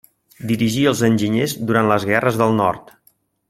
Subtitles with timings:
[0.51, 2.91] Dirigí els enginyers durant les Guerres del Nord.